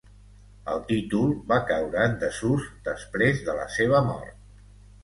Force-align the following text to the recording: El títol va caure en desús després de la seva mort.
El 0.75 0.79
títol 0.87 1.35
va 1.53 1.59
caure 1.73 2.01
en 2.09 2.17
desús 2.25 2.67
després 2.89 3.47
de 3.51 3.61
la 3.61 3.71
seva 3.79 4.03
mort. 4.11 4.55